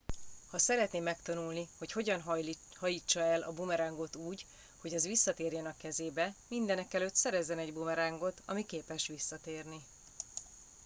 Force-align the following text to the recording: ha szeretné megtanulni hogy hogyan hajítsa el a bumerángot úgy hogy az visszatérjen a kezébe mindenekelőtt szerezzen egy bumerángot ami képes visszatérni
ha 0.47 0.57
szeretné 0.57 0.99
megtanulni 0.99 1.67
hogy 1.77 1.91
hogyan 1.91 2.21
hajítsa 2.75 3.19
el 3.19 3.41
a 3.41 3.51
bumerángot 3.51 4.15
úgy 4.15 4.45
hogy 4.77 4.93
az 4.93 5.07
visszatérjen 5.07 5.65
a 5.65 5.77
kezébe 5.77 6.35
mindenekelőtt 6.47 7.15
szerezzen 7.15 7.59
egy 7.59 7.73
bumerángot 7.73 8.41
ami 8.45 8.65
képes 8.65 9.07
visszatérni 9.07 9.81